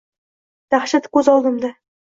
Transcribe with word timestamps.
Dahshati 0.75 1.13
ko’z 1.19 1.31
oldimda 1.37 1.75